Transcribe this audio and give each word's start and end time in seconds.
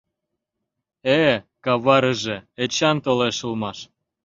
—Э-э, 1.17 1.35
каварыже, 1.63 2.37
Эчан 2.63 2.97
толеш 3.05 3.37
улмаш. 3.45 3.79